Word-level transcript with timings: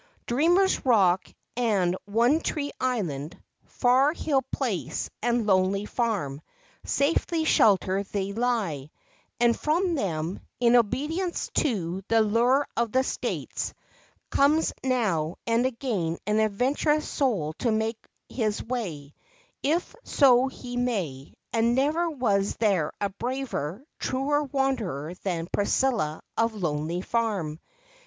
Dreamer's 0.25 0.83
Rock 0.83 1.31
and 1.55 1.95
One 2.05 2.39
Tree 2.41 2.71
Island, 2.81 3.39
Far 3.65 4.13
Hill 4.13 4.41
Place 4.51 5.11
and 5.21 5.45
Lonely 5.45 5.85
Farm, 5.85 6.41
safely 6.83 7.43
sheltered 7.45 8.07
they 8.07 8.33
lie, 8.33 8.89
and 9.39 9.55
from 9.55 9.93
them, 9.93 10.39
in 10.59 10.75
obedience 10.75 11.51
to 11.53 12.01
the 12.07 12.21
"Lure 12.21 12.67
of 12.75 12.91
the 12.91 13.03
States," 13.03 13.75
comes 14.31 14.73
now 14.83 15.35
and 15.45 15.67
again 15.67 16.17
an 16.25 16.39
adventurous 16.39 17.07
soul 17.07 17.53
to 17.59 17.71
make 17.71 18.03
his 18.27 18.63
way, 18.63 19.13
if 19.61 19.93
so 20.03 20.47
he 20.47 20.77
may; 20.77 21.35
and 21.53 21.75
never 21.75 22.09
was 22.09 22.55
there 22.55 22.91
a 22.99 23.09
braver, 23.09 23.85
truer 23.99 24.41
wanderer 24.45 25.13
than 25.21 25.47
Priscilla 25.53 26.23
of 26.35 26.55
Lonely 26.55 27.01
Farm. 27.01 27.59